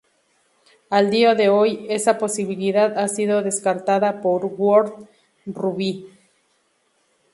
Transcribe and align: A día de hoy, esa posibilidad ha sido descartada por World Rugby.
A 0.89 1.01
día 1.03 1.35
de 1.35 1.49
hoy, 1.49 1.85
esa 1.87 2.17
posibilidad 2.17 2.97
ha 2.97 3.07
sido 3.07 3.43
descartada 3.43 4.19
por 4.19 4.43
World 4.45 5.07
Rugby. 5.45 6.07